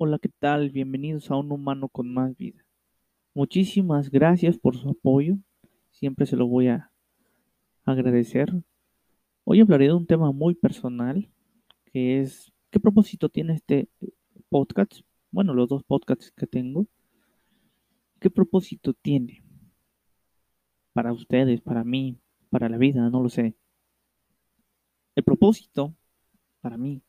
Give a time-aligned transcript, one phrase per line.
[0.00, 0.70] Hola, ¿qué tal?
[0.70, 2.64] Bienvenidos a Un Humano con Más Vida.
[3.34, 5.38] Muchísimas gracias por su apoyo.
[5.90, 6.92] Siempre se lo voy a
[7.84, 8.48] agradecer.
[9.42, 11.28] Hoy hablaré de un tema muy personal,
[11.86, 13.88] que es ¿qué propósito tiene este
[14.48, 15.00] podcast?
[15.32, 16.86] Bueno, los dos podcasts que tengo.
[18.20, 19.42] ¿Qué propósito tiene?
[20.92, 22.20] Para ustedes, para mí,
[22.50, 23.56] para la vida, no lo sé.
[25.16, 25.92] El propósito,
[26.60, 27.02] para mí,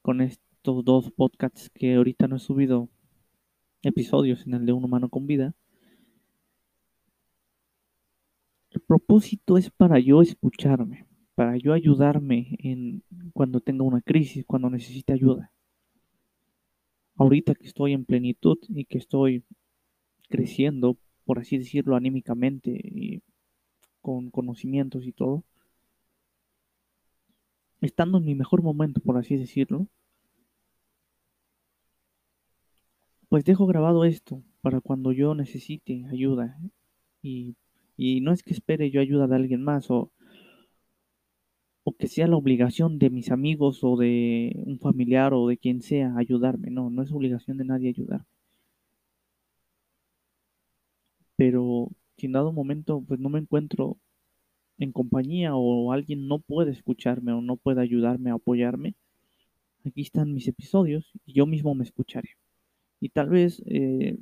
[0.00, 0.22] con
[0.64, 2.88] estos dos podcasts que ahorita no he subido
[3.82, 5.54] episodios en el de Un Humano con Vida,
[8.70, 13.02] el propósito es para yo escucharme, para yo ayudarme en
[13.34, 15.52] cuando tenga una crisis, cuando necesite ayuda.
[17.16, 19.44] Ahorita que estoy en plenitud y que estoy
[20.30, 20.96] creciendo,
[21.26, 23.20] por así decirlo, anímicamente y
[24.00, 25.44] con conocimientos y todo,
[27.82, 29.88] estando en mi mejor momento, por así decirlo,
[33.34, 36.56] pues dejo grabado esto para cuando yo necesite ayuda.
[37.20, 37.56] Y,
[37.96, 40.12] y no es que espere yo ayuda de alguien más o,
[41.82, 45.82] o que sea la obligación de mis amigos o de un familiar o de quien
[45.82, 46.70] sea ayudarme.
[46.70, 48.26] No, no es obligación de nadie ayudarme.
[51.34, 53.96] Pero si en dado momento pues no me encuentro
[54.78, 58.94] en compañía o alguien no puede escucharme o no puede ayudarme a apoyarme,
[59.84, 62.36] aquí están mis episodios y yo mismo me escucharé.
[63.04, 64.16] Y tal vez eh,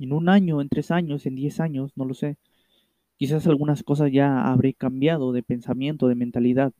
[0.00, 2.36] en un año, en tres años, en diez años, no lo sé,
[3.16, 6.72] quizás algunas cosas ya habré cambiado de pensamiento, de mentalidad.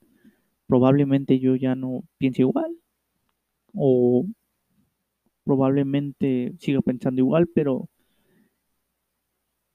[0.66, 2.77] Probablemente yo ya no piense igual
[3.75, 4.27] o
[5.44, 7.88] probablemente siga pensando igual, pero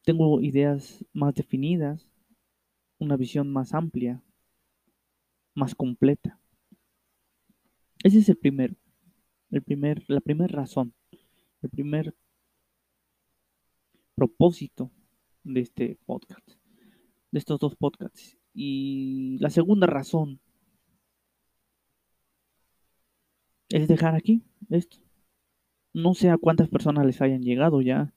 [0.03, 2.09] tengo ideas más definidas,
[2.97, 4.21] una visión más amplia,
[5.55, 6.39] más completa.
[8.03, 8.75] Ese es el primero,
[9.51, 10.93] el primer, la primera razón,
[11.61, 12.15] el primer
[14.15, 14.91] propósito
[15.43, 16.47] de este podcast,
[17.31, 18.37] de estos dos podcasts.
[18.53, 20.39] Y la segunda razón
[23.69, 24.97] es dejar aquí esto.
[25.93, 28.13] No sé a cuántas personas les hayan llegado ya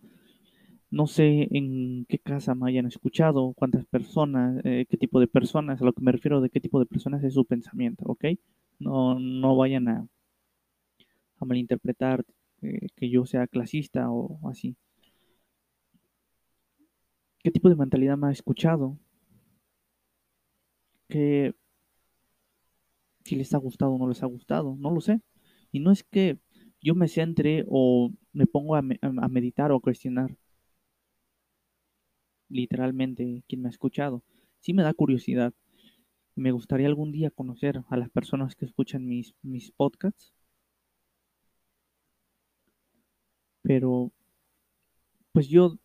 [0.93, 5.81] no sé en qué casa me hayan escuchado, cuántas personas, eh, qué tipo de personas,
[5.81, 8.27] a lo que me refiero de qué tipo de personas es su pensamiento, ¿ok?
[8.79, 10.06] No, no vayan a,
[11.43, 12.25] a malinterpretar
[12.63, 14.77] eh, que yo sea clasista o así.
[17.43, 18.99] ¿Qué tipo de mentalidad me ha escuchado?
[21.09, 21.55] Que
[23.25, 25.21] si les ha gustado o no les ha gustado, no lo sé.
[25.73, 26.39] Y no es que
[26.81, 30.37] yo me centre o me pongo a, me a meditar o a cuestionar
[32.49, 34.23] literalmente quien me ha escuchado.
[34.61, 35.55] Sí me da curiosidad.
[36.35, 40.33] Me gustaría algún día conocer a las personas que escuchan mis, mis podcasts.
[43.72, 44.12] Pero,
[45.33, 45.78] pues yo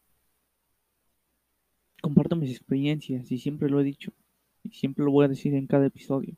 [2.02, 4.12] comparto mis experiencias y siempre lo he dicho.
[4.62, 6.36] Y siempre lo voy a decir en cada episodio.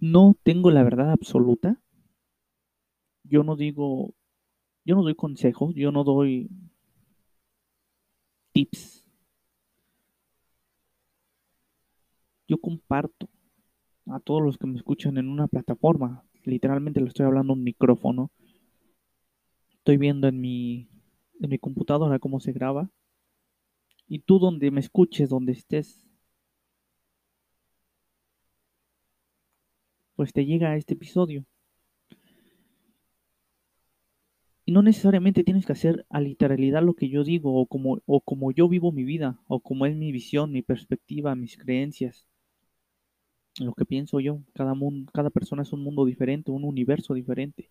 [0.00, 1.80] No tengo la verdad absoluta.
[3.22, 4.12] Yo no digo,
[4.84, 6.50] yo no doy consejos, yo no doy
[8.50, 9.06] tips.
[12.48, 13.28] Yo comparto
[14.06, 16.24] a todos los que me escuchan en una plataforma.
[16.42, 18.32] Literalmente le estoy hablando a un micrófono.
[19.82, 20.88] Estoy viendo en mi,
[21.40, 22.88] en mi computadora cómo se graba.
[24.06, 26.06] Y tú donde me escuches, donde estés,
[30.14, 31.44] pues te llega este episodio.
[34.64, 38.20] Y no necesariamente tienes que hacer a literalidad lo que yo digo o como, o
[38.20, 42.24] como yo vivo mi vida o como es mi visión, mi perspectiva, mis creencias.
[43.58, 44.44] Lo que pienso yo.
[44.54, 47.68] Cada, mundo, cada persona es un mundo diferente, un universo diferente.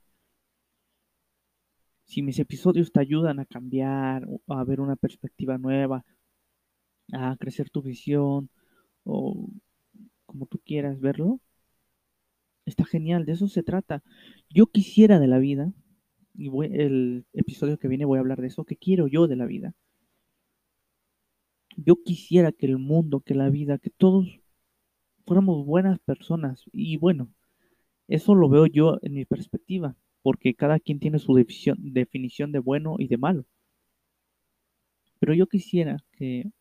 [2.11, 6.03] Si mis episodios te ayudan a cambiar, a ver una perspectiva nueva,
[7.13, 8.49] a crecer tu visión
[9.05, 9.49] o
[10.25, 11.39] como tú quieras verlo,
[12.65, 14.03] está genial, de eso se trata.
[14.49, 15.71] Yo quisiera de la vida
[16.33, 19.37] y voy, el episodio que viene voy a hablar de eso, ¿qué quiero yo de
[19.37, 19.73] la vida?
[21.77, 24.27] Yo quisiera que el mundo, que la vida, que todos
[25.25, 26.65] fuéramos buenas personas.
[26.73, 27.31] Y bueno,
[28.09, 32.95] eso lo veo yo en mi perspectiva, porque cada quien tiene su definición, de bueno
[32.99, 33.45] y de malo.
[35.19, 36.51] Pero yo quisiera que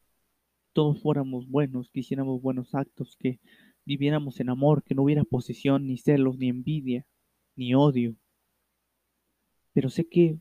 [0.73, 3.41] todos fuéramos buenos, que hiciéramos buenos actos, que
[3.85, 7.07] viviéramos en amor, que no hubiera posesión, ni celos, ni envidia,
[7.57, 8.17] ni odio.
[9.73, 10.39] Pero sé que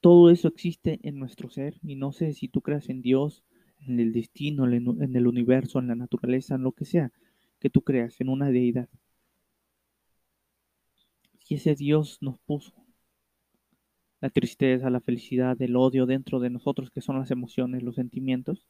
[0.00, 3.44] todo eso existe en nuestro ser y no sé si tú creas en Dios,
[3.86, 7.12] en el destino, en el universo, en la naturaleza, en lo que sea
[7.60, 8.88] que tú creas, en una deidad.
[11.48, 12.72] Y ese Dios nos puso
[14.20, 18.66] la tristeza, la felicidad, el odio dentro de nosotros, que son las emociones, los sentimientos,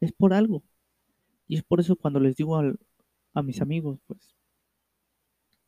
[0.00, 0.62] es por algo.
[1.48, 4.36] Y es por eso cuando les digo a mis amigos, pues,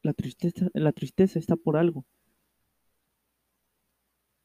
[0.03, 2.05] la tristeza, la tristeza está por algo.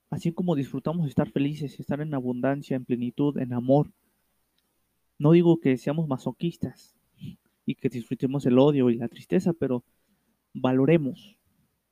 [0.10, 3.92] Así como disfrutamos estar felices, estar en abundancia, en plenitud, en amor.
[5.20, 6.96] No digo que seamos masoquistas
[7.66, 9.84] y que disfrutemos el odio y la tristeza, pero
[10.54, 11.39] valoremos,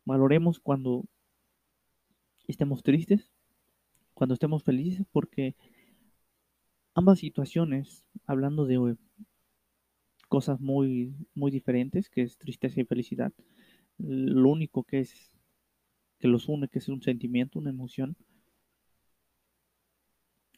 [0.08, 1.06] valoremos cuando
[2.48, 3.30] estemos tristes,
[4.14, 5.56] cuando estemos felices, porque
[6.96, 8.96] ambas situaciones, hablando de
[10.30, 13.34] cosas muy, muy diferentes, que es tristeza y felicidad,
[13.98, 15.32] lo único que es
[16.20, 18.16] que los une, que es un sentimiento, una emoción,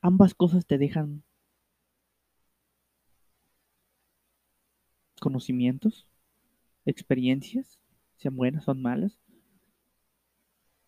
[0.01, 1.23] ambas cosas te dejan
[5.19, 6.07] conocimientos,
[6.85, 7.81] experiencias,
[8.15, 9.19] sean buenas, son malas,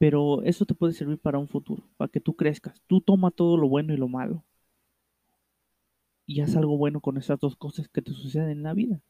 [0.02, 2.82] pero eso te puede servir para un futuro, para que tú crezcas.
[2.88, 4.44] Tú toma todo lo bueno y lo malo
[6.26, 9.02] y haz algo bueno con esas dos cosas que te suceden en la vida.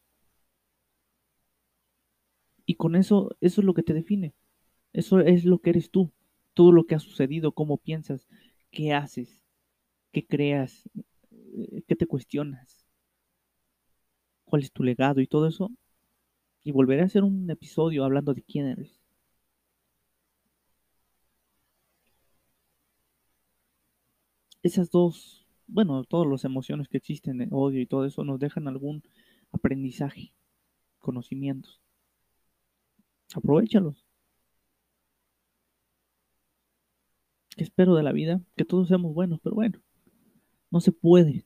[2.66, 4.34] Y con eso, eso es lo que te define.
[4.94, 6.12] Eso es lo que eres tú.
[6.54, 8.28] Todo lo que ha sucedido, cómo piensas,
[8.72, 9.42] qué haces,
[10.12, 10.90] qué creas,
[11.32, 12.86] eh, qué te cuestionas,
[14.46, 15.72] cuál es tu legado y todo eso.
[16.64, 19.01] Y volveré a hacer un episodio hablando de quién eres.
[24.64, 29.04] Esas dos, bueno, todas las emociones que existen, odio y todo eso, nos dejan algún
[29.52, 30.34] aprendizaje,
[31.00, 31.82] conocimientos.
[33.34, 34.06] Aprovechalos.
[37.56, 38.42] ¿Qué espero de la vida?
[38.56, 39.80] Que todos seamos buenos, pero bueno,
[40.70, 41.46] no se puede.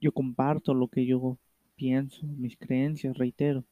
[0.00, 1.38] Yo comparto lo que yo
[1.74, 3.64] pienso, mis creencias, reitero.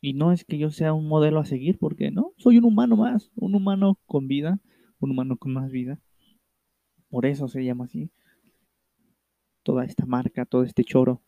[0.00, 2.96] Y no es que yo sea un modelo a seguir, porque no, soy un humano
[2.96, 4.60] más, un humano con vida,
[5.00, 5.98] un humano con más vida.
[7.10, 8.10] Por eso se llama así.
[9.62, 11.20] Toda esta marca, todo este choro.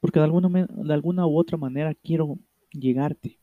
[0.00, 2.38] Porque de alguna, de alguna u otra manera quiero
[2.70, 3.40] llegarte.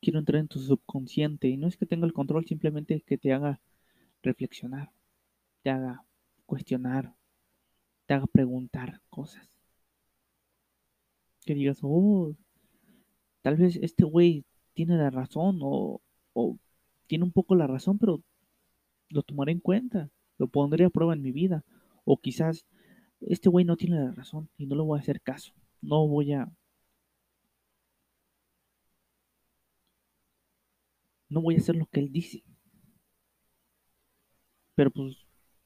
[0.00, 1.48] Quiero entrar en tu subconsciente.
[1.48, 3.60] Y no es que tenga el control, simplemente que te haga
[4.22, 4.90] reflexionar,
[5.62, 6.04] te haga
[6.46, 7.14] cuestionar,
[8.06, 9.53] te haga preguntar cosas
[11.44, 12.34] que digas, oh,
[13.42, 14.44] tal vez este güey
[14.74, 16.00] tiene la razón o,
[16.32, 16.58] o
[17.06, 18.22] tiene un poco la razón, pero
[19.10, 21.64] lo tomaré en cuenta, lo pondré a prueba en mi vida.
[22.04, 22.66] O quizás
[23.20, 25.52] este güey no tiene la razón y no le voy a hacer caso.
[25.82, 26.50] No voy a...
[31.28, 32.42] No voy a hacer lo que él dice.
[34.74, 35.16] Pero pues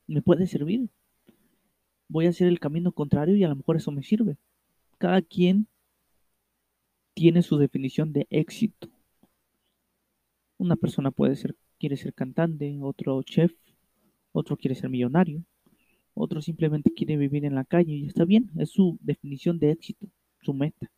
[0.07, 0.91] me puede servir.
[2.09, 4.39] Voy a hacer el camino contrario y a lo mejor eso me sirve
[4.99, 5.69] cada quien
[7.15, 8.89] tiene su definición de éxito.
[10.59, 13.53] Una persona puede ser, quiere ser cantante, otro chef,
[14.33, 15.45] otro quiere ser millonario,
[16.15, 20.09] otro simplemente quiere vivir en la calle y está bien, es su definición de éxito,
[20.43, 20.91] su meta.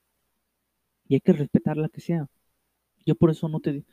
[1.07, 2.27] Y hay que respetar la que sea.
[3.05, 3.85] Yo por eso no te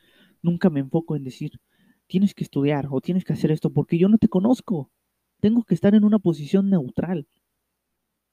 [0.42, 1.60] nunca me enfoco en decir,
[2.08, 4.92] tienes que estudiar o tienes que hacer esto porque yo no te conozco.
[5.40, 7.28] Tengo que estar en una posición neutral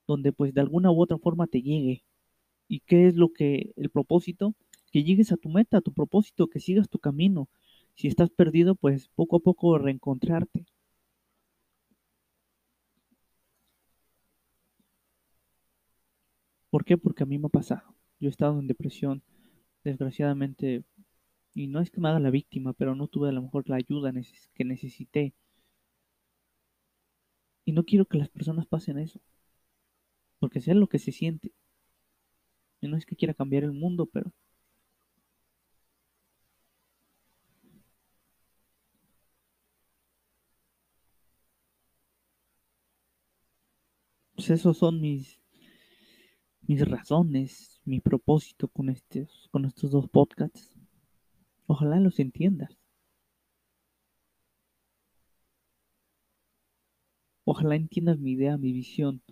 [0.06, 2.04] donde pues de alguna u otra forma te llegue.
[2.68, 4.54] ¿Y qué es lo que el propósito?
[4.92, 7.48] Que llegues a tu meta, a tu propósito, que sigas tu camino.
[7.94, 10.66] Si estás perdido, pues poco a poco reencontrarte.
[16.70, 16.98] ¿Por qué?
[16.98, 17.94] Porque a mí me ha pasado.
[18.20, 19.22] Yo he estado en depresión,
[19.84, 20.84] desgraciadamente,
[21.54, 23.76] y no es que me haga la víctima, pero no tuve a lo mejor la
[23.76, 24.12] ayuda
[24.54, 25.34] que necesité.
[27.66, 29.20] Y no quiero que las personas pasen eso
[30.44, 31.52] porque sea lo que se siente.
[32.80, 34.30] Y no es que quiera cambiar el mundo, pero
[44.36, 45.40] pues esos son mis
[46.62, 50.76] mis razones, mi propósito con estos con estos dos podcasts.
[51.66, 52.78] Ojalá los entiendas.
[57.46, 59.22] Ojalá entiendas mi idea, mi visión.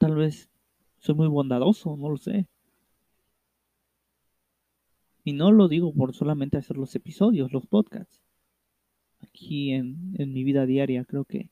[0.00, 0.48] Tal vez
[0.98, 2.48] soy muy bondadoso, no lo sé.
[5.24, 8.22] Y no lo digo por solamente hacer los episodios, los podcasts.
[9.20, 11.50] Aquí en, en mi vida diaria creo que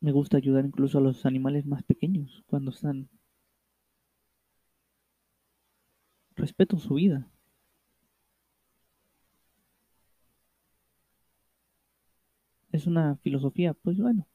[0.00, 3.08] me gusta ayudar incluso a los animales más pequeños cuando están...
[6.36, 7.30] Respeto su vida.
[12.72, 14.26] es una filosofía, pues bueno,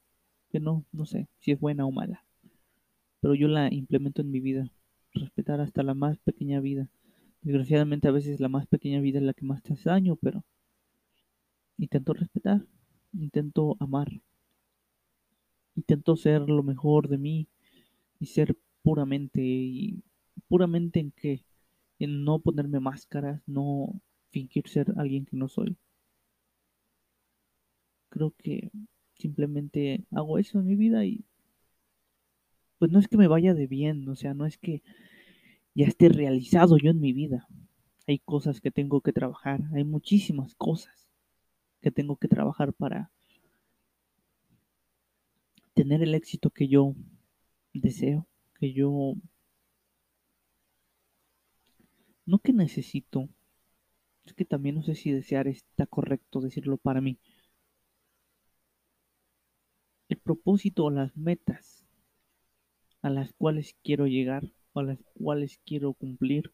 [0.55, 2.23] que no, no sé si es buena o mala,
[3.19, 4.71] pero yo la implemento en mi vida,
[5.13, 6.87] respetar hasta la más pequeña vida.
[7.41, 10.45] Desgraciadamente a veces la más pequeña vida es la que más te hace daño, pero
[11.77, 12.65] intento respetar,
[13.11, 14.21] intento amar,
[15.75, 17.49] intento ser lo mejor de mí
[18.21, 20.03] y ser puramente y
[20.47, 21.43] puramente en qué,
[21.99, 23.99] en no ponerme máscaras, no
[24.31, 25.75] fingir ser alguien que no soy.
[28.07, 28.71] Creo que
[29.17, 31.25] simplemente hago eso en mi vida y
[32.77, 34.83] pues no es que me vaya de bien, o sea, no es que
[35.73, 37.47] ya esté realizado yo en mi vida.
[38.07, 41.07] Hay cosas que tengo que trabajar, hay muchísimas cosas
[41.81, 43.11] que tengo que trabajar para
[45.73, 46.95] tener el éxito que yo
[47.73, 48.27] deseo,
[48.59, 49.15] que yo
[52.25, 53.29] no que necesito,
[54.25, 57.19] es que también no sé si desear está correcto decirlo para mí.
[60.15, 61.83] El propósito o las metas
[63.01, 64.43] a las cuales quiero llegar
[64.73, 66.51] o a las cuales quiero cumplir,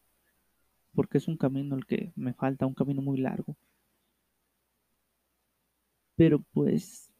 [0.94, 3.56] porque es un camino el que me falta, un camino muy largo.
[6.16, 7.12] Pero pues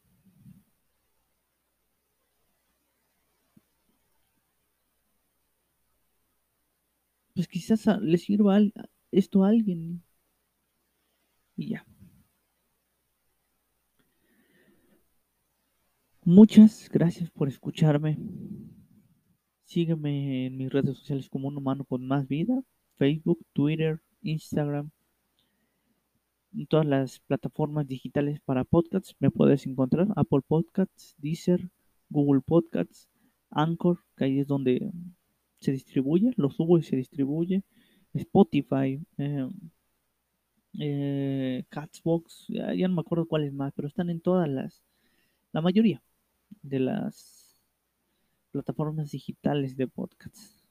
[7.35, 8.59] pues quizás le sirva
[9.11, 10.03] esto a alguien.
[11.57, 11.87] Y ya.
[16.25, 18.17] Muchas gracias por escucharme.
[19.65, 22.63] Sígueme en mis redes sociales como un humano con más vida.
[22.97, 24.93] Facebook, Twitter, Instagram.
[26.69, 30.07] Todas las plataformas digitales para podcasts me puedes encontrar.
[30.15, 31.69] Apple Podcasts, Deezer,
[32.09, 33.09] Google Podcasts,
[33.51, 34.93] Anchor, que ahí es donde
[35.59, 37.65] se distribuye, lo subo y se distribuye.
[38.15, 39.49] Spotify, eh,
[40.79, 44.85] eh, Catsbox, ya, no me acuerdo cuáles más, pero están en todas las,
[45.53, 46.01] la mayoría
[46.63, 47.57] de las
[48.51, 50.63] plataformas digitales de podcasts.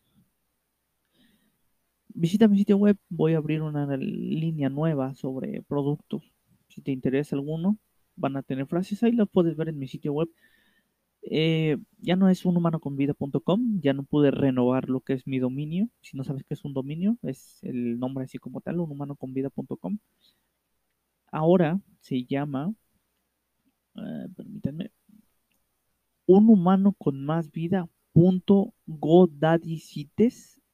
[2.13, 6.23] Visita mi sitio web, voy a abrir una línea nueva sobre productos.
[6.67, 7.77] Si te interesa alguno,
[8.15, 10.29] van a tener frases ahí, las puedes ver en mi sitio web
[11.23, 15.87] eh, ya no es unhumanoconvida.com, ya no pude renovar lo que es mi dominio.
[16.01, 19.99] Si no sabes qué es un dominio, es el nombre así como tal, unhumanoconvida.com.
[21.31, 22.73] Ahora se llama,
[23.95, 24.91] eh, permítanme,
[26.25, 27.89] un humano con más vida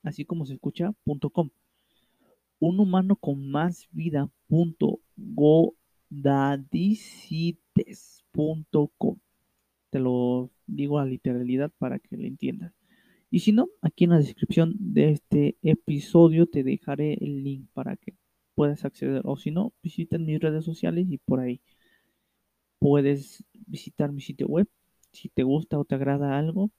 [0.03, 0.93] así como se escucha,
[1.33, 1.49] .com.
[2.59, 4.29] Un humano con más vida
[9.89, 12.73] te lo digo a literalidad para que lo entiendas.
[13.29, 17.97] Y si no, aquí en la descripción de este episodio te dejaré el link para
[17.97, 18.15] que
[18.55, 19.21] puedas acceder.
[19.25, 21.61] O si no, visita mis redes sociales y por ahí
[22.79, 24.67] puedes visitar mi sitio web.
[25.17, 26.69] Si te gusta o te agrada algo,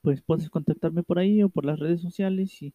[0.00, 2.72] pues puedes contactarme por ahí o por las redes sociales y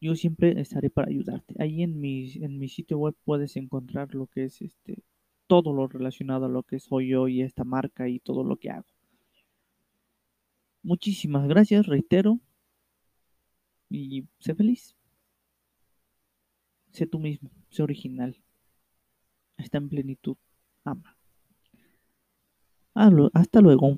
[0.00, 1.54] yo siempre estaré para ayudarte.
[1.58, 5.02] Ahí en mi, en mi sitio web puedes encontrar lo que es este
[5.46, 8.70] todo lo relacionado a lo que soy yo y esta marca y todo lo que
[8.70, 8.86] hago.
[10.82, 12.40] Muchísimas gracias, reitero,
[13.88, 14.94] y sé feliz.
[16.92, 18.36] Sé tú mismo, sé original.
[19.56, 20.36] Está en plenitud.
[20.84, 21.16] Ama.
[23.34, 23.96] Hasta luego.